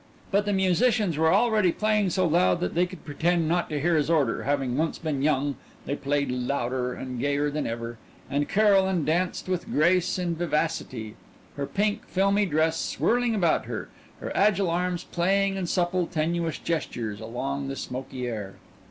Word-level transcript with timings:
But 0.31 0.45
the 0.47 0.51
musicians 0.53 1.15
were 1.15 1.31
already 1.31 1.71
playing 1.71 2.09
so 2.09 2.25
loud 2.25 2.59
that 2.61 2.73
they 2.73 2.87
could 2.87 3.05
pretend 3.05 3.47
not 3.47 3.69
to 3.69 3.79
hear 3.79 3.95
his 3.95 4.09
order; 4.09 4.45
having 4.45 4.75
once 4.75 4.97
been 4.97 5.21
young, 5.21 5.57
they 5.85 5.95
played 5.95 6.31
louder 6.31 6.91
and 6.95 7.19
gayer 7.19 7.51
than 7.51 7.67
ever, 7.67 7.99
and 8.27 8.49
Caroline 8.49 9.05
danced 9.05 9.47
with 9.47 9.69
grace 9.69 10.17
and 10.17 10.35
vivacity, 10.35 11.13
her 11.55 11.67
pink, 11.67 12.07
filmy 12.07 12.47
dress 12.47 12.79
swirling 12.79 13.35
about 13.35 13.65
her, 13.65 13.89
her 14.19 14.31
agile 14.35 14.71
arms 14.71 15.03
playing 15.03 15.55
in 15.55 15.67
supple, 15.67 16.07
tenuous 16.07 16.57
gestures 16.57 17.19
along 17.19 17.67
the 17.67 17.75
smoky 17.75 18.25
air. 18.27 18.55